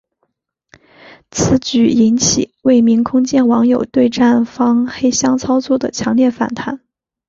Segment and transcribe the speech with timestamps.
[1.29, 6.81] 此举引起未名空间网友对站方黑箱操作的强烈反弹。